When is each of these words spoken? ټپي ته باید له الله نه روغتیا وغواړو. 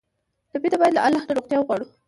ټپي 0.51 0.67
ته 0.71 0.77
باید 0.79 0.93
له 0.95 1.01
الله 1.05 1.21
نه 1.27 1.35
روغتیا 1.37 1.57
وغواړو. 1.59 1.85